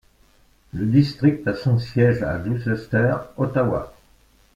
[0.73, 3.93] Le district a son siège à Gloucester, Ottawa.